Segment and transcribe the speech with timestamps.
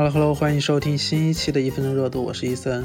[0.00, 2.82] Hello Hello，欢迎收听新一期的一分钟热度，我是伊森。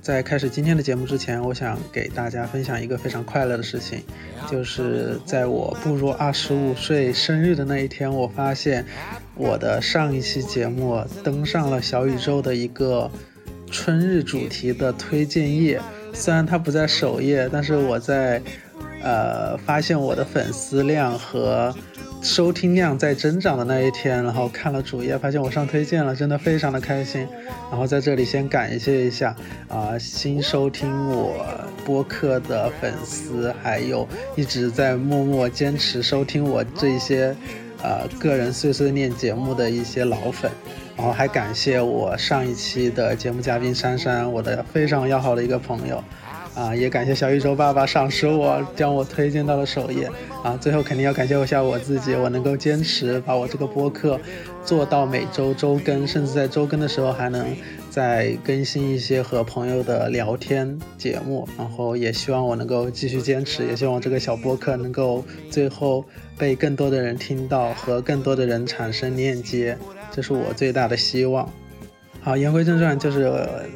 [0.00, 4.00] 在开始今天的节目之前，我想给大家分享一个非常快乐的事情，
[4.48, 8.86] 就是在我步入二十五岁生日的那一天，我发现
[9.34, 13.10] 我的上一期节目登上了小宇宙的一个
[13.68, 15.80] 春日主题的推荐页。
[16.14, 18.40] 虽然它不在首页，但是我在
[19.02, 21.74] 呃发现我的粉丝量和
[22.22, 27.26] 收听量在增长的那一天，然后看了主页，发现我上推荐了，真的非常的开心。
[27.70, 29.34] 然后在这里先感谢一下
[29.68, 31.44] 啊，新收听我
[31.84, 34.06] 播客的粉丝，还有
[34.36, 37.34] 一直在默默坚持收听我这些
[37.82, 40.50] 呃个人碎碎念节目的一些老粉。
[40.94, 46.04] 然后还感谢我上一期的节目嘉宾珊珊，我的非常要好的一个朋友。
[46.54, 50.10] 啊，也感谢小宇宙爸爸赏识我，将我推荐到了首页。
[50.42, 54.20] 啊，最后肯定要感谢一下我自己，我能够坚持把我这个播客
[54.64, 57.46] 做到每周周更，甚至在周更的时候还能
[57.88, 61.48] 再更新一些和朋友的聊天节目。
[61.56, 66.04] 然后也希望我能够继续坚持，也希望这个小播客能够最后
[66.36, 69.78] 被更多的人听到，和更多的人产生链接，
[70.10, 71.48] 这是我最大的希望。
[72.24, 73.32] 好，言归正传，就是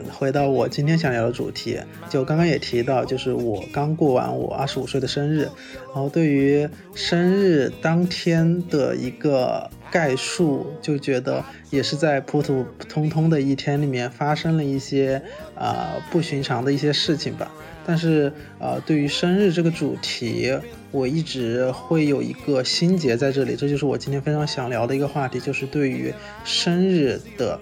[0.08, 1.80] 回到我今天想聊的主题。
[2.08, 5.48] 就刚刚也提到，就是我刚过完我二十五岁的生日，
[5.92, 15.20] 然后对于生日当天的一个概述，就觉得也是在普普通通的一天里面发生了一些
[15.56, 17.50] 啊不寻常的一些事情吧。
[17.84, 20.56] 但是啊，对于生日这个主题，
[20.92, 27.58] 我一直会有一个心结在这里，这就是我今天非常想聊的一个话题，就是对于生日的。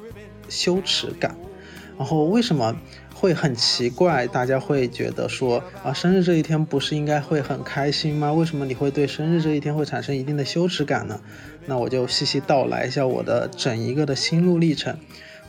[0.49, 1.37] 羞耻感，
[1.97, 2.77] 然后为什么
[3.15, 4.27] 会很奇怪？
[4.27, 8.33] 大家会觉得说啊，生日这一天不是应该会很开心吗？
[8.33, 11.21] 为什么你会对生日这一天会产生一定的羞耻感呢？
[11.67, 14.99] 那我就细细道来一下我的整一个的心路历程。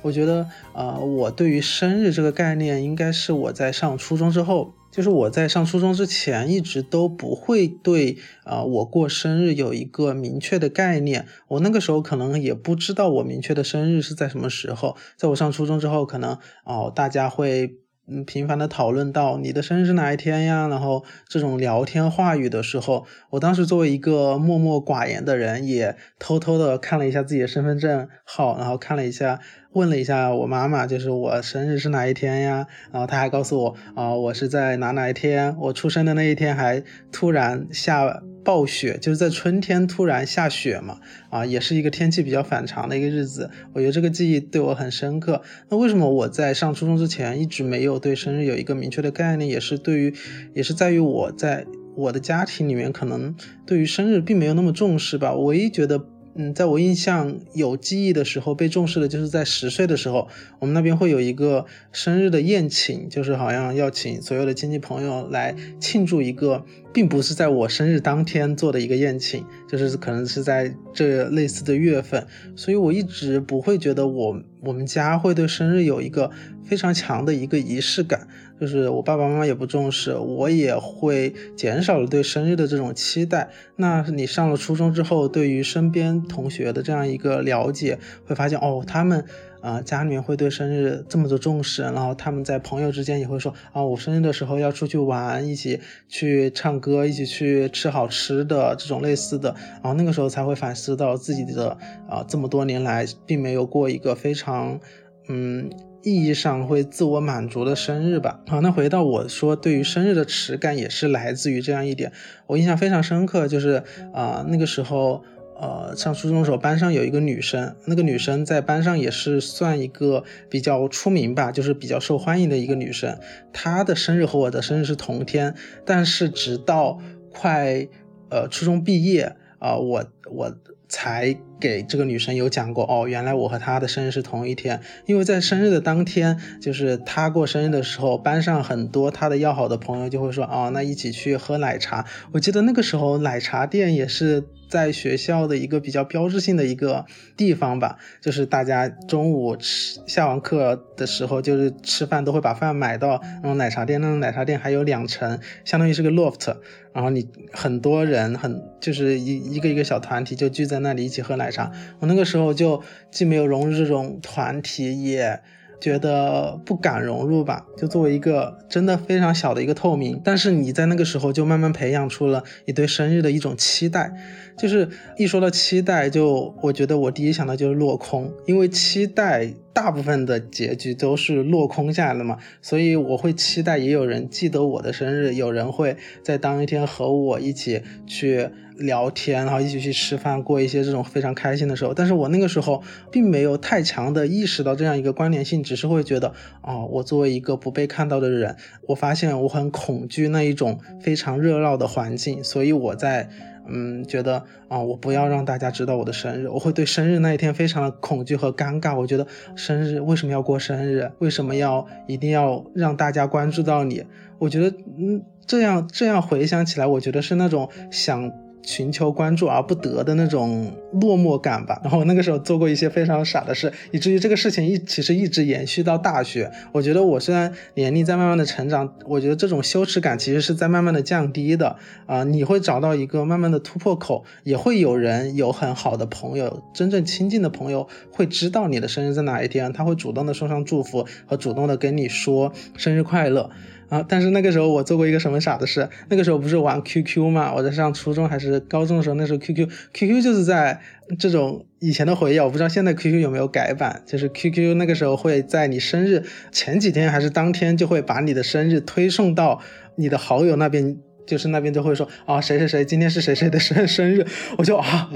[0.02, 4.74] 我觉得啊，我对于生日这个概念，应该是我在上初中之后。
[4.96, 11.26] 就是我在上初中之前，一直都不会对啊我过生日有一个明确的概念。
[11.50, 14.96] 我那个时候可能也不知道我明确的生日是在什么时候。
[15.18, 17.76] 在我上初中之后，可能哦大家会
[18.08, 20.70] 嗯频繁的讨论到你的生日是哪一天呀？
[20.70, 29.42] 然后这种聊天话语的时候，我当时作为一个默默寡言的人，也偷偷的看了一下自己的身份证号，然后看了一下。
[29.76, 32.66] 问了一下我妈妈，就是我生日是哪一天呀？
[32.94, 35.54] 然后她还告诉我，啊，我是在哪哪一天？
[35.60, 36.82] 我出生的那一天还
[37.12, 41.00] 突然下暴雪，就是在春天突然下雪嘛，
[41.30, 43.52] 啊，也是一个天气比较反常的一个日子。
[43.74, 45.42] 我觉得这个记忆对我很深刻。
[45.70, 49.50] 那为什么我在上初中之前一直没有对生日有一个明确的概念？
[49.50, 50.14] 也是对于，
[50.54, 51.66] 也是在于我在
[51.98, 53.36] 我的家庭里面，可能
[53.66, 55.36] 对于生日并没有那么重视吧。
[55.36, 56.06] 唯一觉得。
[56.38, 60.28] 嗯，在我印象有记忆的时候，被重视的就是在十岁的时候，
[60.60, 76.30] 我们那边会有一个生日的宴请，就是好像要请所有的亲戚朋友来庆祝一个，并不是在我生日当天做的一个宴请，就是可能是在这类似的月份，所以我一直不会觉得我我们家会对生日有一个
[76.66, 78.28] 非常强的一个仪式感。
[78.60, 83.50] 就是我爸爸妈妈也不重视，我也会减少了对生日的这种期待。
[83.76, 89.26] 那你上了初中之后，对于身边同学的这样一个了解，会发现哦，他们
[89.62, 99.54] 啊家里面会对生日这么多重视，然后他们在朋友之间也会说啊，我生日的时候要出去玩，一起去唱歌，一起去吃好吃的这种类似的。
[99.76, 101.78] 然后那个时候才会反思到自己的
[102.08, 104.80] 啊这么多年来并没有过一个非常
[105.28, 105.70] 嗯。
[106.06, 108.40] 意义上会自我满足的生日吧。
[108.48, 112.12] 好，那回到我说，对于生日的耻感也是来自于这样一点。
[112.46, 113.82] 我印象非常深刻，就是
[114.14, 115.24] 啊，那个时候，
[115.60, 123.18] 呃，上初中的时候，班上有一个女生，那个女生在班上也是算一个比较出名吧，就是比较受欢迎的一个女生。
[123.52, 127.00] 她的生日和我的生日是同天，但是直到
[127.34, 127.88] 快
[128.30, 130.56] 呃初中毕业啊，我我。
[130.96, 142.06] 才给这个女生有讲过哦，原来我和她的生日是同一天，因为在生日的当天，就是她过生日的时候，班上很多她的要好的朋友就会说哦，那一起去喝奶茶。
[142.32, 144.46] 我记得那个时候奶茶店也是。
[144.70, 147.06] 在学校的一个比较标志性的一个
[147.38, 154.02] 地方吧，就是大家中午吃下完课的时候，就是吃饭都会把饭买到那种奶茶店。
[154.02, 156.58] 那种奶茶店还有两层，相当于是个 loft。
[156.94, 161.72] 然后你很多人很就是一一个一个小团体就聚在那里一起喝奶茶。
[162.00, 162.82] 我那个时候就
[163.12, 165.42] 既没有融入这种团体，也。
[165.80, 174.12] 觉得不敢融入吧，就作为一个真的非常小的一个透明，但是你在那个时候就慢慢培养出了你对生日的一种期待，
[174.58, 191.94] 就是一说到期待，就我觉得我第一想到就是落空，因为期待大部分的结局都是落空下来的嘛，所以我会期待也有人记得我的生日，有人会在当一天和我一起去聊天，然后一起去吃饭，过一些这种非常开心的时候。
[191.94, 192.82] 但是我那个时候
[193.12, 198.56] 并没有太强的意识到这样一个关联性，只是会觉得，哦，我作为一个不被看到的人，
[198.88, 203.30] 我发现我很恐惧那一种非常热闹的环境，所以我在。
[203.68, 208.98] 嗯，觉得啊，我不要让大家知道我的生日，我会对生日那一天非常的恐惧和尴尬。
[208.98, 211.12] 我觉得生日为什么要过生日？
[211.20, 214.06] 为什么要一定要让大家关注到你？
[214.38, 218.32] 我觉得，嗯，这样这样回想起来，我觉得是那种想。
[218.66, 221.80] 寻求关注而不得的那种落寞感吧。
[221.84, 226.52] 然后那个时候做过一些非常傻的事，以至于这个事情一其实一直延续到大学。
[226.72, 232.24] 我觉得我虽然年龄在慢慢的成长，我觉得这种羞耻感其实是在慢慢的降低的啊。
[232.24, 243.50] 你会找到一个慢慢的突破口，也会有人有很好的朋友，真正亲近的朋友会知道你的生日在哪一天，他会主动的送上祝福和主动的跟你说生日快乐。
[243.90, 244.06] 啊！
[244.08, 245.90] 但是那个时候我做过一个什么傻的事？
[246.10, 247.54] 那个时候不是玩 QQ 嘛？
[247.54, 250.82] 我在上初中还是高中的时候，那时候 QQ，QQ 就是在
[251.20, 254.02] 这种以前的回忆，我不知道现在 QQ 有没有改版。
[254.06, 259.62] 就是 QQ 那个时候会在你生日前几天还是当天，就会把你的生日推送到
[259.96, 260.98] 你的好友那边。
[261.26, 264.26] 就是那边就会说啊，谁谁谁今天是谁谁的生生日，
[264.58, 265.10] 我就啊，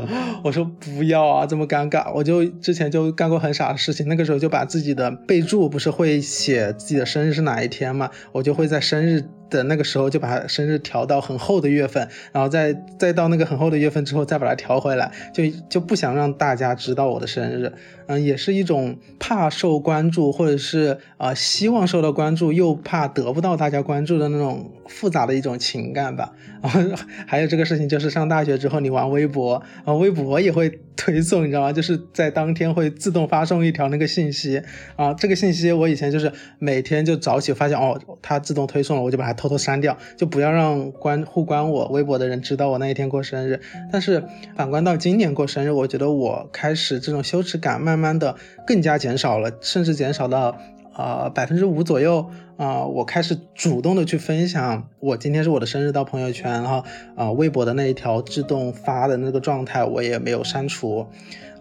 [0.43, 2.11] 我说不要啊，这么尴尬。
[2.13, 9.23] 我就之前就干过很傻的事情，那个时候就把自己的备注不是会写自己的生日是哪一天嘛，我就会在生日。
[9.49, 17.73] 的那个时候就把他生日调到很厚的月份，然后再再到那个很厚的月份之后再把它调回来，就就不想让大家知道我的生日，
[18.07, 26.33] 嗯，也是一种怕受关注或者是啊希望受到关注又怕得不到大家关注的那种复杂的一种情感吧。
[26.61, 31.71] 然 后还有这个事情就是上大学之后你玩微博，啊微博也会推送，你知道吗？
[31.71, 34.61] 就是在当天会自动发送一条那个信息，
[34.97, 39.38] 啊这个信息我以前就是每天就早起发现哦它自动推送了，我就把它。
[39.39, 43.61] 偷偷删掉，就不要让关互关我微博的人知道我那一天过生日。
[43.89, 44.21] 但是
[44.57, 48.35] 反观到今年过生日，我觉得我开始这种羞耻感慢慢的
[48.67, 50.57] 更加减少了，甚至减少到
[50.93, 52.83] 呃百分之五左右啊。
[52.83, 56.83] 我开始主动的去分享我今天是我的生日到朋友圈，然后
[57.15, 61.07] 啊微博的那一条自动发的那个状态我也没有删除。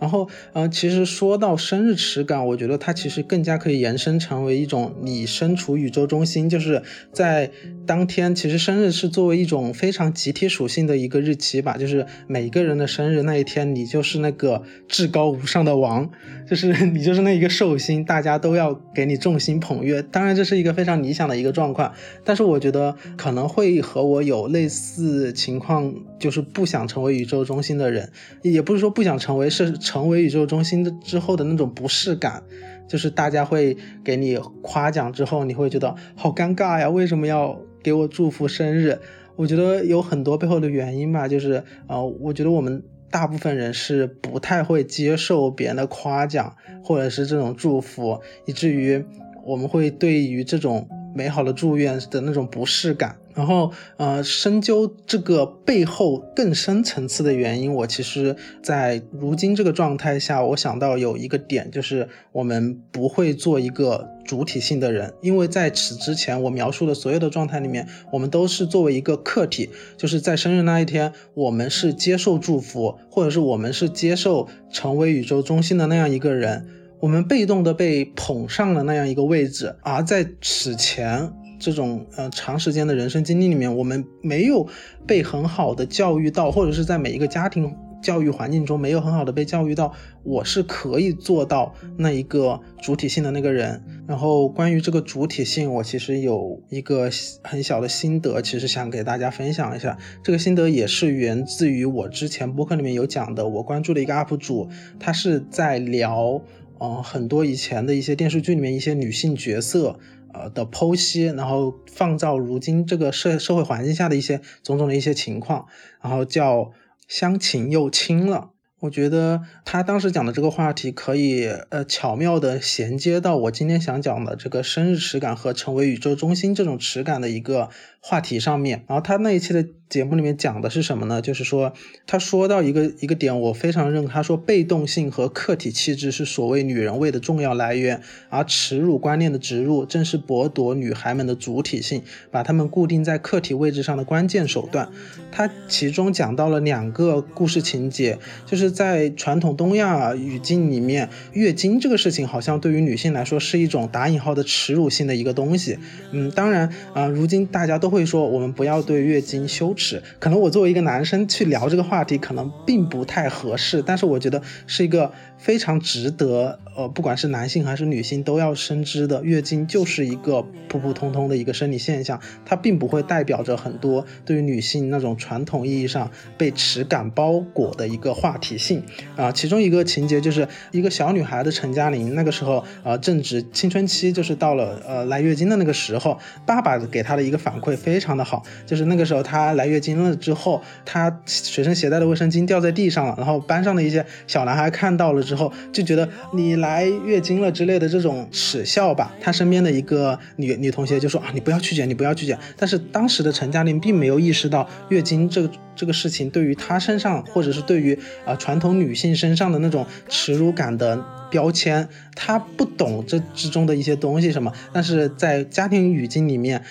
[0.00, 7.50] 然后，呃，其实说到生日耻感，我觉得它其实更加可以延伸成为一种你身处宇宙中心，就是在
[7.84, 16.08] 当天，其实生日是作为一种非常集体属性的一个日期吧，就是每个人的生日那一天，你就是那个至高无上的王，
[16.48, 20.00] 就是 你就是那一个寿星，大家都要给你众星捧月。
[20.00, 21.92] 当然，这是一个非常理想的一个状况，
[22.24, 28.12] 但是我觉得可能会和我有类似情况，就是不想成为宇宙中心的人，
[28.42, 29.76] 也不是说不想成为，是。
[29.88, 32.42] 成为宇宙中心的之后的那种不适感，
[32.86, 33.74] 就是大家会
[34.04, 38.98] 给你夸奖之后，你会觉得好尴尬呀，为什么要给我祝福生日？
[39.36, 46.54] 我觉得有很多背后的原因吧，就是呃，我觉得我们大部分人是不太会接受别人的夸奖
[46.84, 49.02] 或者是这种祝福，以至于
[49.46, 50.86] 我们会对于这种。
[51.14, 76.66] 美好的祝愿的那种不适感，然后呃，深究这个背后更深层次的原因，我其实，在如今这个状态下，我想到有一个点，就是我们不会做一个主体性的人，因为在此之前我描述的所有的状态里面，我们都是作为一个客体，就是在生日那一天，我们是接受祝福，或者是我们是接受成为宇宙中心的那样一个人。
[76.98, 84.66] 我们被动的被捧上了那样一个位置，而在此前这种呃长时间的人生经历里面，我们没有
[85.06, 93.82] 被很好的教育到，或者是在每一个家庭教育环境中没有很好的被教育到，我是可以做到那一个主体性的那个人。
[94.06, 97.10] 然后关于这个主体性，我其实有一个
[97.42, 99.98] 很小的心得，其实想给大家分享一下。
[100.22, 104.68] 这个心得也是源自于我之前播客里面有讲的，我关注的一个 UP 主，
[105.00, 106.40] 他是在聊。
[106.80, 109.98] 嗯，很多以前的一些电视剧里面一些女性角色，
[110.32, 115.66] 呃的剖析，然后放到如今这个社社会环境下的一些种种的一些情况，
[116.00, 116.72] 然后叫
[117.06, 118.50] 乡情又亲了。
[118.80, 127.70] 我觉得他当时讲的这个话题可以呃巧妙的衔接到我今天想讲的这个生日耻感和成为宇宙中心这种耻感的一个
[128.00, 128.84] 话题上面。
[128.86, 131.22] 然后他那一期的节目里面讲的是什么呢？
[131.22, 131.72] 就是说，
[132.06, 134.12] 他说到一个一个点，我非常认可。
[134.12, 144.90] 他说，被动性和客体气质是所谓女人味的重要来源，而耻辱观念的植入正是剥夺女孩们的主体性，把她们固定在客体位置上的关键手段。
[145.32, 155.78] 他其中讲到了两个故事情节，就是在传统东亚语境里面，月经这个事情好像对于女性来说是一种打引号的耻辱性的一个东西。
[156.12, 159.74] 嗯，当然啊，如今大家都会说，我们不要对月经羞。
[159.78, 169.22] 耻，可能我作为一个男生去聊这个话题，可能并不太合适，但是我觉得是一个非常值得，呃，不管是男性还是女性都要深知的。
[169.22, 178.82] 月经就是一个普普通通的一个生理现象，它并不会代表着很多对于女性那种传统意义上被耻感包裹的一个话题性
[179.16, 179.30] 啊。
[179.30, 189.67] 其中一个情节就是一个小女孩的陈嘉玲，那个时候呃正值青春期，就是到了呃来月经的那个时候，爸爸给她的一个反馈非常的好，就是那个时候她来。
[189.68, 199.14] 月经了之后，她随身携带的卫生巾掉在地上了，然后班上的一些小男孩看到了之后，就觉得你来月经了之类的这种耻笑吧。
[199.20, 202.38] 她身边的一个女女同学就说啊，你不要去捡，你不要去捡。
[202.56, 214.52] 但是当时的陈嘉玲并没有意识到月经这个这个事情对于她身上，或者是对于啊传统女性身上的那种耻辱感的标签，她不懂这之中的一些东西什么。
[214.72, 216.64] 但是在家庭语境里面。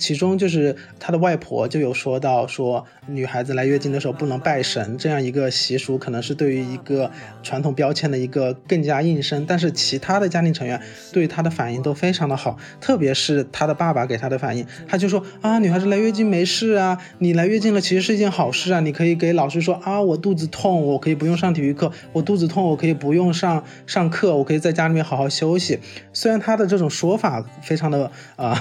[0.00, 7.10] 其中就是他的外婆就有说到，说女孩子来月经的时候不能拜神，这样一个习俗可能是对于一个
[7.42, 9.44] 传统标签的一个更加应声。
[9.46, 10.80] 但是其他的家庭成员
[11.12, 25.78] 对他的反应都非常的好，特别是他的爸爸给他的反应，他就说啊，女孩子来月经没事啊，你来月经了其实是一件好事啊，你可以给老师说啊，我肚子痛，我可以不用上体育课，我肚子痛，我可以不用上上课，我可以在家里面好好休息。
[26.14, 28.58] 虽然他的这种说法非常的啊。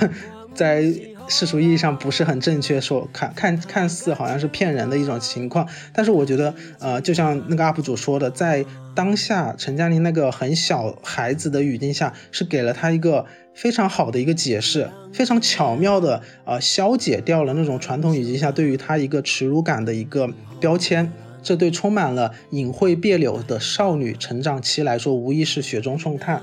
[0.56, 0.92] 在
[1.30, 20.28] 世俗意义上不是很正确，说看看看似好像是骗人的一种情况，但是我觉得，呃，就像那个 UP 主说的，在当下陈嘉玲那个很小孩子的语境下，是给了他一个非常好的一个解释，非常巧妙的呃消解掉了那种传统语境下对于他一个耻辱感的一个
[20.60, 21.12] 标签，
[21.44, 26.42] 这对充满了隐晦别扭的少女成长期来说，无疑是雪中送炭。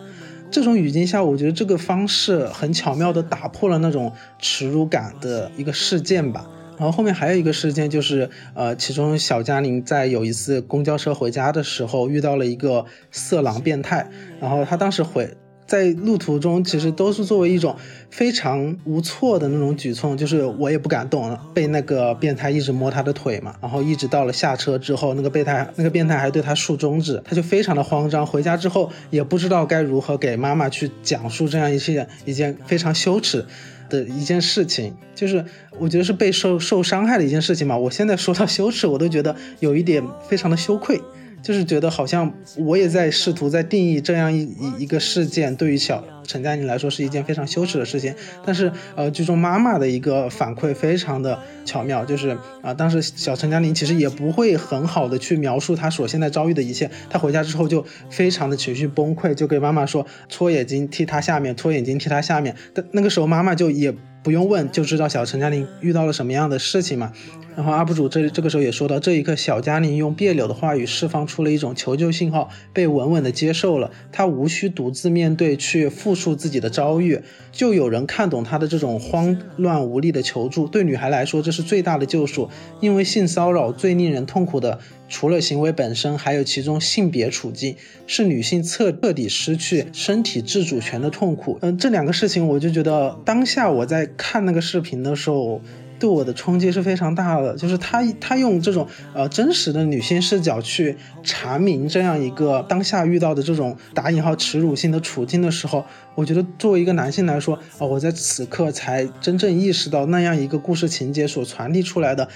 [0.50, 6.48] 这种语境下，我觉得这个方式很巧妙的打破了那种耻辱感的一个事件吧。
[6.78, 14.08] 然后后面还有一个事件，就是呃，其中小嘉玲在有一次公交车回家的时候遇到了一个色狼变态，
[14.40, 15.36] 然后他当时回。
[15.66, 17.75] 在路途中，其实都是作为一种
[18.08, 33.44] 非常无措的那种举措，就是我也不敢动，被那个变态一直摸他的腿嘛，然后一直到了下车之后，那个变态那个变态还对他竖中指，他就非常的慌张，回家之后也不知道该如何给妈妈去讲述这样一件一件非常羞耻
[33.88, 35.44] 的一件事情，就是
[35.78, 37.76] 我觉得是被受受伤害的一件事情嘛。
[37.76, 41.00] 我现在说到羞耻，我都觉得有一点非常的羞愧。
[41.46, 48.12] 就是觉得好像我也在试图在定义这样一一一个事件，对于小陈佳宁来说是一件非常羞耻的事情。
[48.44, 56.90] 但是呃，剧中妈妈的一个反馈非常的巧妙，就是啊，当时小陈佳宁其实也不会很好的去描述她所现在遭遇的一切。
[57.08, 62.56] 她回家之后就非常的情绪崩溃，就给妈妈说搓眼睛踢她下面，搓眼睛踢她下面。
[62.74, 67.12] 但那个时候妈妈就也不用问就知道小陈佳宁遇到了什么样的事情嘛。
[67.56, 73.90] 然后 UP 主这这个时候也说到，这一刻小佳宁用别扭的话语释放出了一种求救信号，被稳稳的接受了。
[74.12, 80.68] 他无需独自面对去复述自己的遭遇，就有人看懂他的这种慌乱无力的求助。
[80.68, 87.75] 对女孩来说，这是最大的救赎，因为性骚扰最令人痛苦的，除了行为本身，还有其中性别处境，
[88.06, 91.58] 是女性彻彻底失去身体自主权的痛苦。
[91.62, 95.62] 嗯，这两个事情，我就觉得当下我在看那个视频的时候。
[95.98, 105.84] 对我的冲击是非常大的，就是他他用这种呃真实的女性视角去阐明这样一个当下遇到的这种打引号耻辱性的处境的时候，
[106.14, 112.28] 我觉得作为一个男性来说啊，我在此刻才真正意识到那样一个故事情节所传递出来的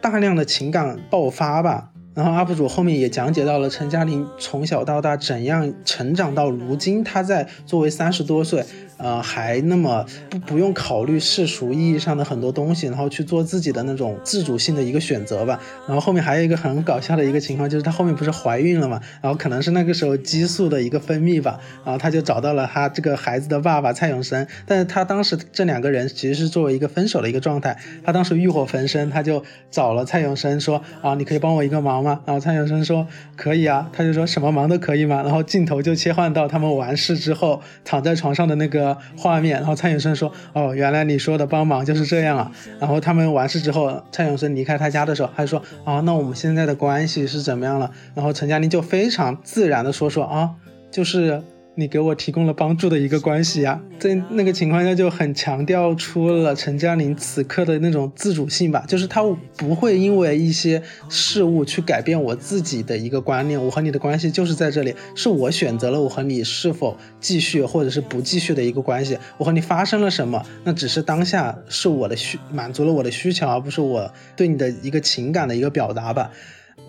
[0.00, 1.90] 大量的情感爆发吧。
[2.14, 8.62] 然后 UP 主后面也讲解到了陈嘉玲从小到大怎样成长到如今，她在作为三十多岁。
[9.02, 15.60] 呃，还那么不不用考虑世俗意义上的很多东西，然后去做自己的那种自主性的一个选择吧。
[15.88, 19.00] 然后后面还有一个很搞笑的一个情况，就是她后面不是怀孕了嘛？
[19.20, 24.46] 然后可能是那个时候激素的一个分泌吧，然后她就找到了她这个孩子的爸爸蔡永生。
[24.66, 32.20] 但是她当时这两个人其实是作为一个分手的一个状态，她当时欲火焚身，她就找了蔡永生说啊，你可以帮我一个忙吗？
[32.24, 33.04] 然后蔡永生说
[33.34, 35.22] 可以啊，他就说什么忙都可以嘛。
[35.24, 38.91] 然后镜头就切换到他们完事之后躺在床上的那个。
[39.16, 50.50] 画面，然后蔡永生说：“哦，原来你说的帮忙就是这样啊。”然后他们完事之后，蔡永生离开他家的时候，他就说：“啊，那我们现在的关系是怎么样了？”然后陈佳妮就非常自然的说：“说啊，
[50.90, 51.42] 就是。”
[51.74, 59.22] 你给我提供了帮助的一个关系呀，在那个情况下就很强调出了陈嘉玲此刻的那种自主性吧，就是他
[59.56, 76.30] 不会因为一些事物去改变我自己的一个观念，我和你的关系就是在这里，是我选择了我和你是否继续或者是不继续的一个关系，我和你发生了什么，那只是当下是我的需满足了我的需求，而不是我对你的一个情感的一个表达吧。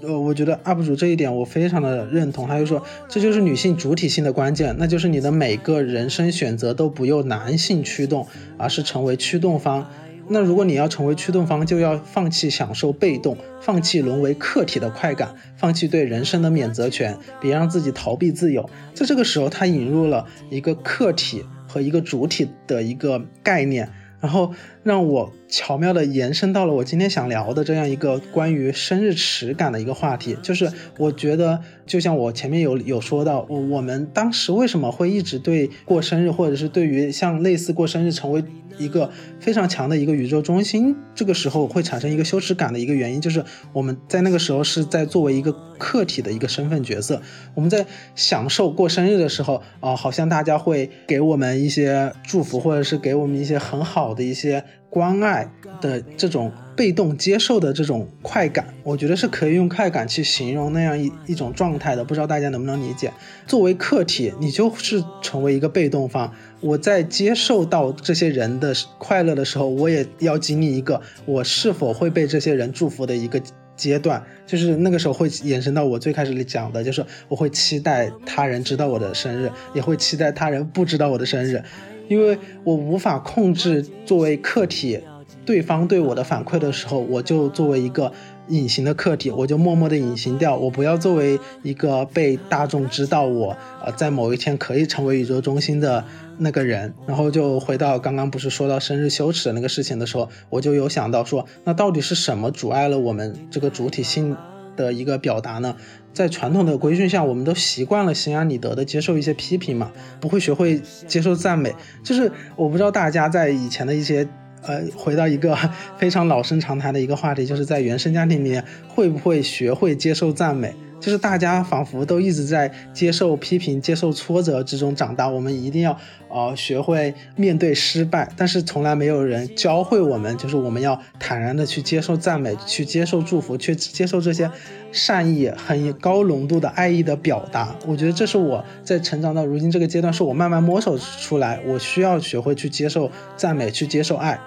[0.01, 9.89] 呃，我觉得 UP 主这一点我非常的认同，他就说这就是女性主体性的关键，那就是你的每个人生选择都不由男性驱动，而是成为驱动方。
[10.27, 18.69] 那如果你要成为驱动方，就要放弃享受被动，放弃沦为客体的快感，放弃对人生的免责权，别让自己逃避自由。
[18.93, 23.89] 在这个时候，他引入了一个客体和一个主体的一个概念。
[24.21, 38.43] 然后让我巧妙的延伸到了我今天想聊的这样一个关于生日耻感的一个话题，就是我觉得就像我前面有有说到，我我们当时为什么会一直对过生日，或者是对于像类似过生日成为
[38.77, 47.21] 一个非常强的一个宇宙中心，这个时候会产生一个羞耻感的一个原因，就是我们在那个时候是在作为一个客体的一个身份角色，
[47.53, 47.85] 我们在
[48.15, 54.03] 享受过生日的时候啊，好像大家会给我们一些祝福，或者是给我们一些很好。
[54.13, 55.49] 的一些关爱
[55.81, 63.11] 的这种被动接受的这种快感，我觉得是可以用快感去形容那样一一种状态的，不知道大家能不能理解？
[63.47, 66.31] 作为客体，你就是成为一个被动方。
[66.61, 73.41] 我在接受到这些人的快乐的时候，我也要经历一个我是否会被这些人祝福的一个
[73.75, 81.63] 阶段，就是那个时候会延伸到我最开始讲的，就是我会期待他人知道我的生日，也会期待他人不知道我的生日。
[82.07, 84.99] 因为我无法控制作为客体，
[85.45, 88.11] 对方对我的反馈的时候，我就作为一个
[88.49, 90.55] 隐形的客体，我就默默的隐形掉。
[90.55, 96.03] 我不要作为一个被大众知道我，呃，在某一天可以成为宇宙中心的
[96.37, 96.93] 那个人。
[97.07, 104.35] 然后就回到刚刚不是说到生日羞耻的那个事情的时候，我就有想到说，那到底是什么阻碍了我们这个主体性
[104.75, 105.75] 的一个表达呢？
[106.13, 111.73] 在传统的规训下，我们都习惯了心安理得的接受一些批评嘛，不会学会接受赞美。
[112.03, 114.27] 就是我不知道大家在以前的一些，
[114.61, 115.57] 呃，回到一个
[115.97, 120.75] 非常老生常谈的一个话题，就是在原生家庭里面会不会学会接受赞美。
[121.03, 125.27] 就是大家仿佛都一直在接受批评、接受挫折之中长大。
[125.27, 134.49] 我们一定要呃学会面对失败，但是从来没有人教会我们，就是我们要坦然的去接受赞美，去接受祝福，去接受这些
[134.93, 137.75] 善意、很高浓度的爱意的表达。
[137.85, 144.39] 我觉得这是我在成长到如今这个阶段，是我慢慢摸索出来，我需要学会去接受赞美，去接受爱。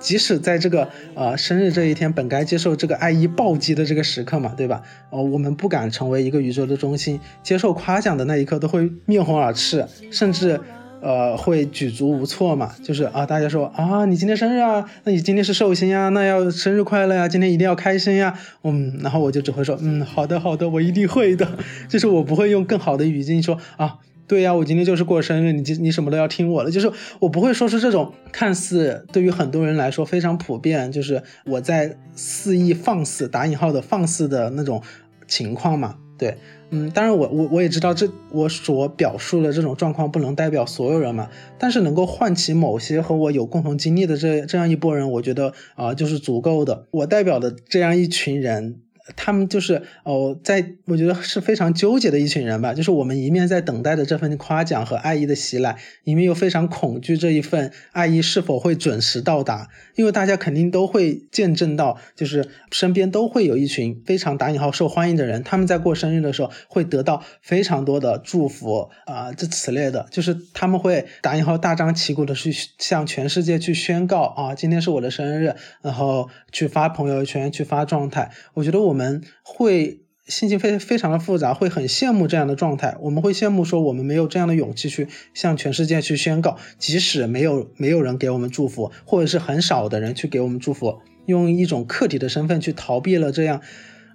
[0.00, 4.82] 即使在这个呃生日这一天，本该接受这个爱意暴击的这个时刻嘛，对吧？
[5.10, 10.58] 呃，我们不敢成为一个宇宙的中心，接受夸奖的那一刻都会面红耳赤，甚至
[11.02, 12.72] 呃会举足无措嘛。
[12.82, 18.38] 就是啊，大家说啊，你今天生日啊，那你今天是寿星呀，那要生日快乐呀，今天一定要开心呀。
[18.64, 21.46] 嗯，然后我就只会说，嗯，好的好的，我一定会的。
[21.88, 23.98] 就是我不会用更好的语境说啊。
[24.30, 26.88] 对呀，我今天就是过生日，你你什么都要听我的，就是
[27.18, 34.80] 我不会说出这种看似对于很多人来说非常普遍，就是我在肆意放肆打引号的放肆的那种
[35.26, 35.96] 情况嘛。
[36.16, 36.36] 对，
[36.70, 46.86] 嗯，当然我我我也知道这我所表述的这种状况不能代表所有人嘛，但是能够唤起某些和我有共同经历的这这样一波人，我觉得啊就是足够的。
[46.92, 48.82] 我代表的这样一群人。
[49.16, 52.72] 他们就是哦，在我觉得是非常纠结的一群人吧。
[52.72, 59.68] 就是我们一面在等待着这份夸奖和爱意的袭来，一面又非常恐惧这一份爱意是否会准时到达。
[59.96, 78.30] 因为大家肯定都会见证到，就是身边都会有一群非常打引号受欢迎的人，他们在过生日的时候会得到非常多的祝福啊，这此类的，就是他们会打引号大张旗鼓的去向全世界去宣告啊，今天是我的生日，然后去发朋友圈，去发状态。
[78.54, 78.99] 我觉得我们。
[79.00, 82.96] 们会心情非非常的复杂，会很羡慕这样的状态。
[83.00, 93.62] 我们会羡慕说，我们没有这样的勇气去向全世界去宣告，即使没有没有人给我们祝福，或者是很少的人去给我们祝福，用一种客体的身份去逃避了这样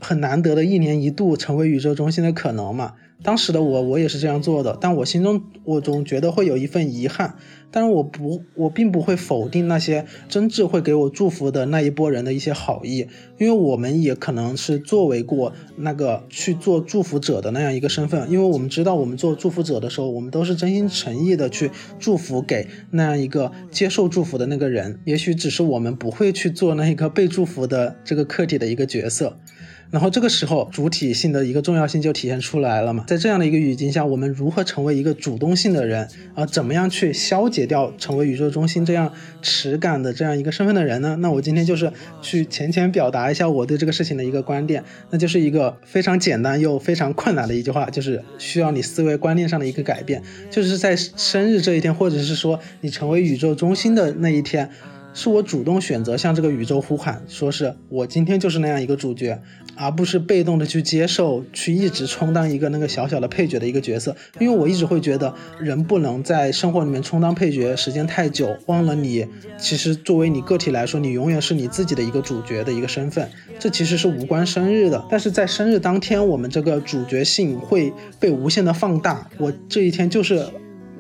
[0.05, 2.93] 很难得的一年一度成为宇宙中心的可能嘛。
[3.23, 7.35] 当时的我，我也是这样做的，但我心中我总觉得会有一份遗憾。
[7.71, 13.07] 但是我不，我并不会否定那些真挚会给我祝福的那一波人的一些好意，
[13.39, 29.37] 因为我们也可能是作为过那个去做祝福者的那样一个身份，因为我们知道我们做祝福者的时候，我们都是真心诚意的去祝福给那样一个接受祝福的那个人，也许只是我们不会去做那一个被祝福的这个客体的一个角色。
[29.91, 33.03] 然后这个时候，主体性的一个重要性就体现出来了嘛。
[33.07, 36.45] 在这样的一个语境下，我们如何成为一个主动性的人啊？
[36.45, 41.15] 怎么样去消解掉成为宇宙中心这样耻感的这样一个身份的人呢？
[41.21, 54.69] 那我今天就是去浅浅表达一下我对这个事情的一个观点，那就是一个非常简单又非常困难的一句话，就是需要你思维观念上的一个改变，就是在生日这一天，或者是说你成为宇宙中心的那一天。
[55.15, 59.41] 是我主动选择向这个宇宙呼喊，说是我今天就是那样一个主角，
[59.77, 64.13] 而不是被动的去接受，去一直充当一个那个小小的配角的一个角色。
[64.39, 69.25] 因为我一直会觉得，人不能在生活里面充当配角时间太久，忘了你
[69.57, 73.29] 其实作为你个体来说，你永远是你自己的一个主角的一个身份。
[73.57, 79.29] 这其实是无关生日的，但是在生日当天，我们这个主角性会被无限的放大。
[79.37, 80.45] 我这一天就是。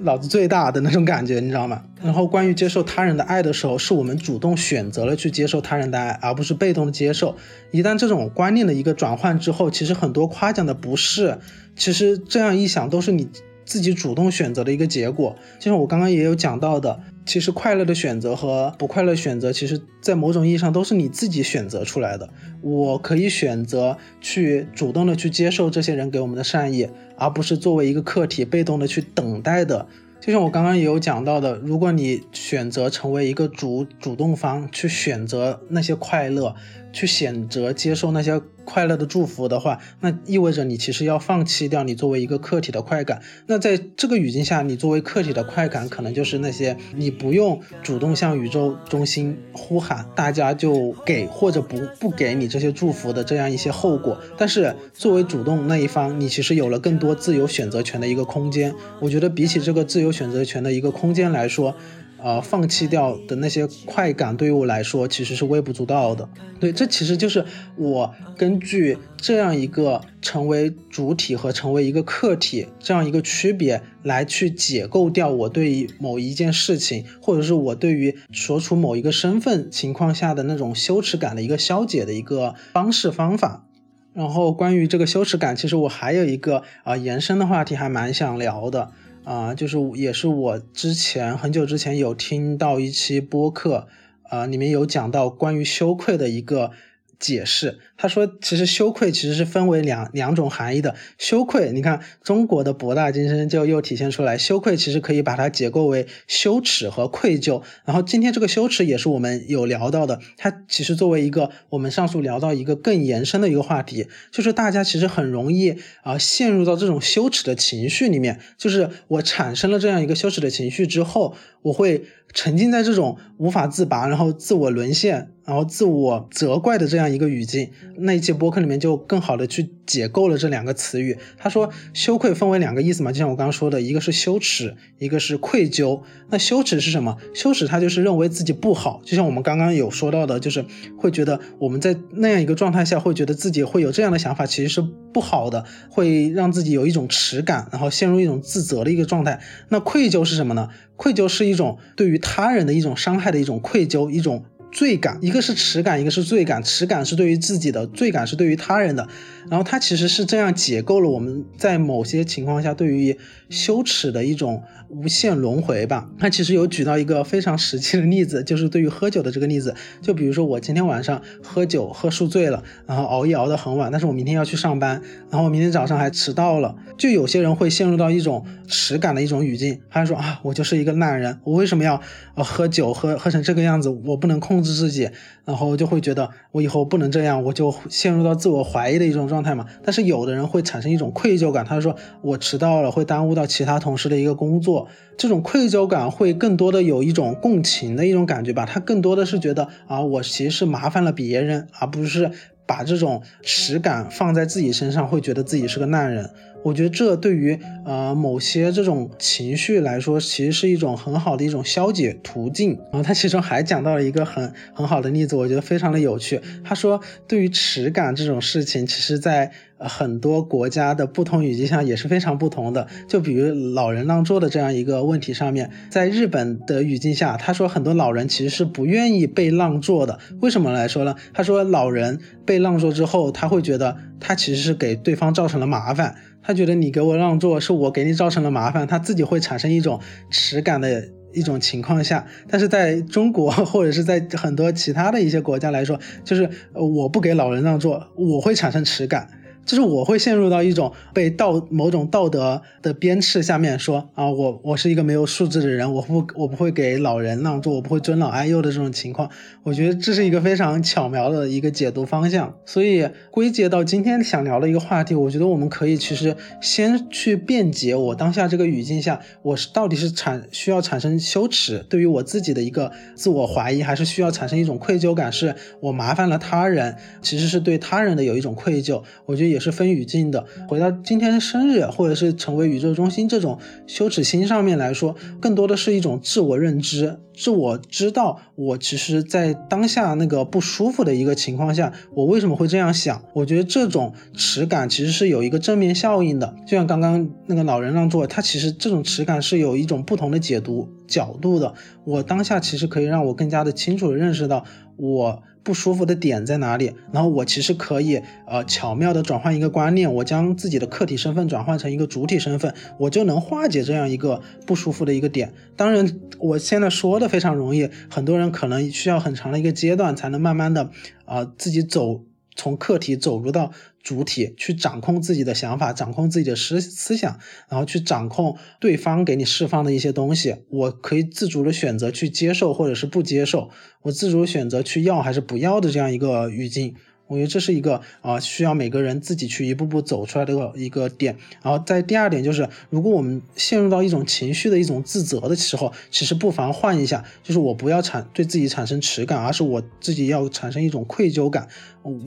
[0.01, 1.83] 脑子最大的那种感觉，你知道吗？
[2.03, 7.35] 然后关于接受他人的爱的时候，是我们主动选择了去接受他人的爱，而不是被动的接受。
[7.71, 11.39] 一旦这种观念的一个转换之后，其实很多夸奖的不是，
[11.75, 13.27] 其实这样一想，都是你
[13.65, 15.35] 自己主动选择的一个结果。
[15.59, 17.01] 就像我刚刚也有讲到的。
[17.25, 22.29] 其实快乐的选择和不快乐选择，其实在某种意义上都是你自己选择出来的。
[22.61, 29.87] 我可以选择去主动的去接受这些人给我们的善意，而不是作为一个客体被动的去等待的。
[30.21, 36.53] 就像我刚刚也有讲到的，如果你选择成为一个主主动方，去选择那些快乐。
[36.95, 43.21] 去选择接受那些快乐的祝福的话，那意味着你其实要放弃掉你作为一个客体的快感。
[43.47, 54.17] 那在这个语境下，你作为客体的快感，可能就是那些你不用主动向宇宙中心呼喊，大家就给或者不不给你这些祝福的这样一些后果。
[54.37, 58.73] 但是作为主动那一方，你其实有了更多自由选择权的一个空间。
[59.01, 61.75] 我觉得比起这个自由选择权的一个空间来说，
[62.17, 66.27] 呃，放弃掉的那些快感，对于我来说其实是微不足道的。
[66.59, 83.65] 对，这其实就是我根据这样一个成为主体和成为一个客体这样一个区别来去解构掉我对于某一件事情，或者是我对于所处某一个身份情况下的那种羞耻感的一个消解的一个方式方法。
[84.13, 88.91] 然后关于这个羞耻感，其实我还有一个啊延伸的话题，还蛮想聊的。
[89.25, 93.87] 啊，就是也是我之前很久之前有听到一期播客，
[94.23, 96.71] 啊，里面有讲到关于羞愧的一个。
[97.19, 100.95] 解释，他说，其实羞愧其实是分为两两种含义的。
[101.17, 104.37] 羞愧，你看中国的博大精深就又体现出来。
[104.37, 107.61] 羞愧其实可以把它解构为羞耻和愧疚。
[107.85, 110.19] 然后今天这个羞耻也是我们有聊到的。
[110.37, 118.39] 它其实作为一个我们上述聊到一个更延伸的一个话题，就是大家其实很容易啊陷入到这种羞耻的情绪里面。
[118.57, 122.05] 就是我产生了这样一个羞耻的情绪之后，我会。
[122.33, 131.17] 沉浸在这种无法自拔，然后自我沦陷，然后自我责怪的这样一个语境，那一期播客里面就更好的去解构了这两个词语。
[131.37, 136.01] 他说，羞愧分为两个意思嘛，就像我刚刚说的，一个是羞耻，一个是愧疚。
[136.29, 137.15] 那羞耻是什么？
[137.33, 140.65] 羞耻他就是认为自己不好，就像我们刚刚有说到的，就是
[140.97, 144.81] 会觉得我们在那样一个状态下，会觉得自己会有这样的想法，其实是
[145.13, 149.39] 不好的，会让自己有一种耻感，然后陷入一种自责的一个状态。
[149.69, 150.67] 那愧疚是什么呢？
[150.95, 154.45] 愧疚是一种对于他人的一种伤害的一种愧疚，一种。
[154.71, 156.61] 罪感，一个是耻感，一个是罪感。
[156.61, 159.07] 耻感是对于自己的，罪感是对于他人的。
[159.49, 163.17] 然后它其实是这样解构了我们在某些情况下对于
[163.49, 166.07] 羞耻的一种无限轮回吧。
[166.19, 169.73] 它其实有举到一个非常实际的例子，就是对于喝酒的这个例子。
[170.01, 176.75] 就比如说我今天晚上喝酒喝宿醉了，然后熬夜熬得很晚，但是我明天要去上班，然后我明天早上还迟到了。
[176.95, 181.99] 就有些人会陷入到一种耻感的一种语境，他说啊，我就是一个烂人，我为什么要
[182.35, 183.89] 呃喝酒喝喝成这个样子？
[183.89, 184.75] 我不能控制。
[184.75, 185.09] 自己，
[185.45, 189.65] 然后就会觉得我以后不能这样，我就陷入到自我怀疑的一种状状态嘛。
[189.83, 198.65] 但是有的人会产生一种愧疚感，他说我迟到了会耽误到其他同事的一个工作，这种愧疚感会更多的有一种共情的一种感觉吧。
[198.65, 202.31] 他更多的是觉得啊，我其实是麻烦了别人，而不是
[202.65, 206.29] 把这种耻感放在自己身上，会觉得自己是个烂人。
[206.63, 212.71] 我觉得这对于呃某些这种情绪来说，其实是一种很好的一种消解途径。
[212.91, 216.41] 然后他其中还讲到了一个很很好的例子，我觉得非常的有趣。
[216.63, 219.51] 他说，对于耻感这种事情，其实在
[219.87, 222.87] 很多国家的不同语境下也是非常不同的。
[223.07, 230.19] 就比如老人让座的这样一个问题上面，在日本的语境下，他说很多老人其实是不愿意被让座的。
[230.41, 231.15] 为什么来说呢？
[231.33, 236.15] 他说老人被让座之后，他会觉得他其实是给对方造成了麻烦。
[236.41, 249.27] 他觉得你给我让座，是我给你造成了麻烦，他自己会产生一种耻感的一种情况下，但是在中国或者是在很多其他的一些国家来说，就是我不给老人让座，我会产生耻感。
[249.65, 259.29] 就是我会陷入到一种被道某种道德的鞭笞下面，说啊，我我是一个没有素质的人，我不我不会给老人让座，我不会尊老爱幼的这种情况。
[259.63, 262.55] 我觉得这是一个非常巧妙的一个解读方向。
[262.65, 279.01] 所以归结到今天想聊的一个话题，我觉得我们可以其实先去辩解我当下这个语境下，我是到底是产需要产生羞耻，对于我自己的一个自我怀疑，还是需要产生一种愧疚感，是我麻烦了他人，其实是对他人的有一种愧疚。
[279.25, 279.54] 我觉得。
[279.55, 280.45] 也是分语境的。
[280.67, 293.23] 回到今天生日，或者是成为宇宙中心这种羞耻心上面来说，更多的是一种自我认知，是我知道我其实，在当下那个不舒服的一个情况下，我为什么会这样想？
[293.33, 296.55] 我觉得这种耻感其实是有一个正面效应的。
[296.65, 301.73] 就像刚刚那个老人让座，他其实这种耻感是有一种不同的解读角度的。
[302.05, 304.63] 我当下其实可以让我更加的清楚的认识到
[304.97, 305.43] 我。
[305.65, 306.93] 不舒服的点在哪里？
[307.11, 315.51] 然后我其实可以呃巧妙的转换一个观念，我将自己的客体身份转换成一个主体身份，我就能化解这样一个不舒服的一个点。
[315.75, 320.91] 当然，我现在说的非常容易，很多人可能需要很长的一个阶段才能慢慢的
[321.25, 322.23] 啊自己走。
[322.57, 330.55] 从客体走入到主体，去掌控自己的想法，掌控自己的思思想，然后去掌控对方给你释放的一些东西。
[330.69, 333.69] 我可以自主的选择去接受或者是不接受，
[334.03, 336.95] 我自主选择去要还是不要的这样一个语境。
[337.27, 341.35] 我觉得这是一个啊，需要每个人自己去一步步走出来的一个一个点。
[341.63, 351.67] 然后在第二点就是，如果我们陷入到一种情绪的一种自责的时候，其实不妨换一下，就是我不要产对自己产生耻感，而是我自己要产生一种愧疚感。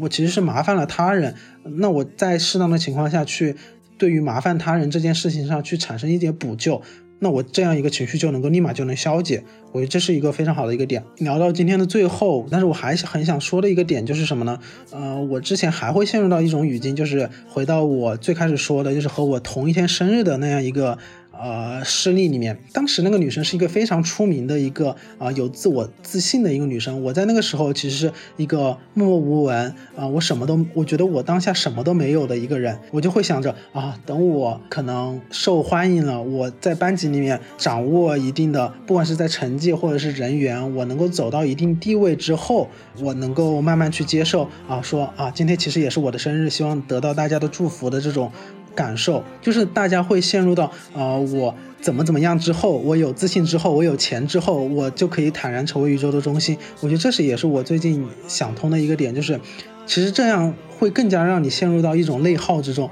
[0.01, 3.55] 我其实是麻烦了他人，那我在适当的情况下去，
[3.97, 6.83] 对于麻烦他人这件事情上去产生一点补救。
[7.21, 11.03] 那我这样一个情绪就能够立马就能消解，我觉得这是一个非常好的一个点。
[11.19, 14.59] 聊到今天的最后，但是我还是很想说的一个点就是什么呢？
[14.91, 20.99] 呃，我之前还会陷入到一种语境，就是回到我最开始说的，就是和我同一天生日的那样一个。
[21.41, 27.03] 呃，事例里面，当时那个女生是一个非常出名的一个啊，有自我自信的一个女生。
[27.03, 42.69] 我在那个时候其实是一个默默无闻啊，我什么都，我觉得我当下什么都没有的一个人，我就会想着啊，等我可能受欢迎了，我在班级里面掌握一定的，不管是在成绩或者是人缘，我能够走到一定地位之后，
[43.01, 48.33] 我能够慢慢去接受啊，说啊，今天其实也是我的生日，希望得到大家的祝福的这种。
[48.79, 56.57] 感受就是大家会陷入到，呃，我怎么怎么样之后，我有自信之后，我有钱之后，我就可以坦然成为宇宙的中心。
[56.81, 59.41] 我觉得这是也是我最近想通的一个点，就是
[59.85, 62.89] 其实这样会更加让你陷入到一种内耗之中。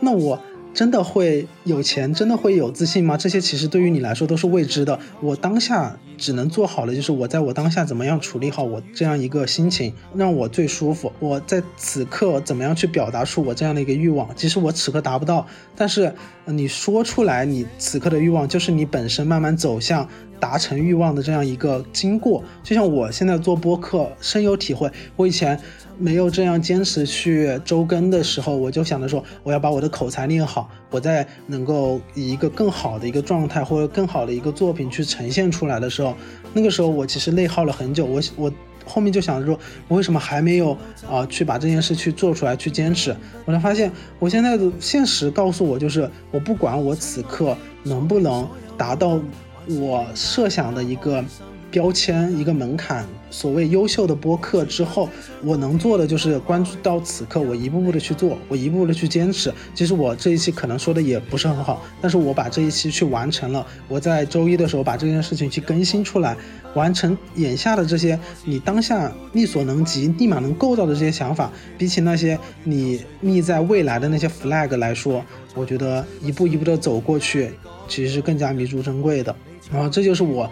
[0.00, 0.38] 那我。
[0.74, 3.14] 真的会有钱，真的会有自信吗？
[3.14, 4.98] 这些其实对于你来说都是未知的。
[5.20, 11.12] 我当下只能做好的就是我在我当下怎么样处理好我这样一个心情，让我最舒服。
[11.18, 14.32] 我在此刻怎么样去表达出我这样的一个欲望？
[14.36, 20.08] 即使我此刻达不到，但是你说出来，你此刻的欲望就是你本身慢慢走向
[20.38, 22.44] 达成欲望的这样一个经过。
[22.62, 24.88] 就像我现在做播客，深有体会。
[25.16, 25.58] 我以前。
[25.98, 36.11] 没有这样坚持去周更的时候，我就想着说，我要把我的口才练好，我在能够以一个更好的一个状态或者更好的一个作品去呈现出来的时候，
[36.52, 38.04] 那个时候我其实内耗了很久。
[38.04, 38.52] 我我
[38.84, 40.76] 后面就想着说，我为什么还没有
[41.10, 43.16] 啊去把这件事去做出来去坚持？
[43.44, 49.20] 我才发现，我现在的现实告诉我，就是我不管我此刻能不能达到
[49.68, 51.24] 我设想的一个。
[51.72, 55.08] 标签一个门槛，所谓优秀的播客之后，
[55.42, 59.52] 我能做的就是关注到此刻，我一步步的去做，我一步步的去坚持。
[59.74, 63.66] 其实我这一期可能说的也不是很好，但是我把这一期去完成了。
[63.88, 66.36] 我在周一的时候把这件事情去更新出来，
[66.74, 77.50] 完成眼下的这些你当下力所能及、立马能够到的这些想法，比起那些你立在未来的那些 flag 来说，我觉得一步一步的走过去，
[77.88, 79.34] 其实是更加弥足珍贵的。
[79.72, 80.50] 然后这就是我。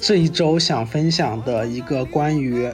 [0.00, 2.68] 这一周想分享的一个关于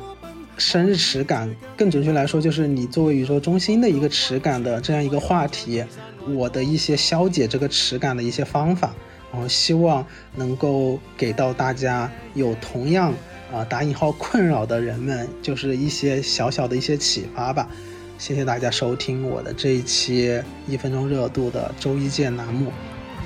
[0.57, 5.85] 生日耻感，更准确来说，就是你作为宇宙中心的一个耻感的这样一个话题，
[6.29, 8.95] 我的一些消解这个耻感的一些方法，
[9.33, 13.12] 然后希望能够给到大家有同样
[13.53, 17.69] 啊打引号困扰的人们，就是一些小小的一些启发吧。
[18.17, 22.73] 谢谢大家收听我的这一期一分钟热度的周一见栏目，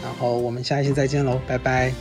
[0.02, 1.92] 然后我们下一期再见喽，拜拜。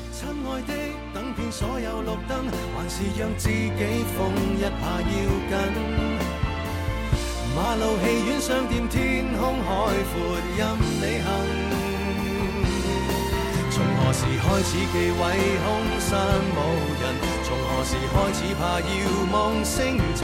[1.14, 2.46] 等遍所有绿灯，
[2.76, 5.10] 还是让自己疯一下要
[5.50, 5.52] 紧。
[7.56, 9.68] 马路、戏院、商店、天空海
[10.12, 10.14] 阔，
[10.58, 10.60] 任
[11.02, 11.28] 你行。
[13.72, 15.20] 从何时开始忌讳
[15.64, 15.68] 空
[16.00, 16.10] 山
[16.54, 16.58] 无
[17.02, 17.04] 人？
[17.44, 18.86] 从何时开始怕遥
[19.32, 19.34] 望
[19.66, 20.22] 星尘？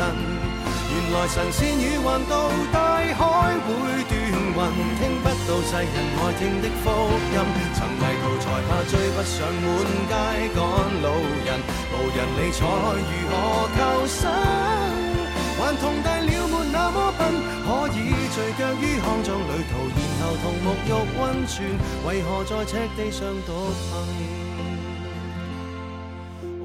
[0.91, 2.33] 原来神仙与幻道，
[2.71, 3.69] 大海会
[4.07, 4.13] 断
[4.55, 6.85] 听不到世人爱听的福
[7.33, 7.35] 音。
[7.75, 9.67] 曾迷途才怕追不上满
[10.07, 10.13] 街
[10.55, 10.57] 赶
[11.01, 11.07] 路
[11.43, 11.59] 人，
[11.91, 13.33] 无人理睬如何
[13.75, 14.21] 求生？
[15.57, 17.21] 还同大了没那么笨，
[17.65, 17.97] 可以
[18.33, 19.71] 聚脚于康庄旅途，
[20.19, 20.89] 然后同沐浴
[21.19, 21.53] 温泉，
[22.05, 23.93] 为何在赤地上独行？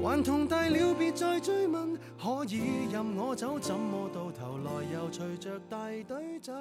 [0.03, 5.77] 还同大了别再追问，可以任我走，怎么到头来又随着大
[6.07, 6.51] 队走？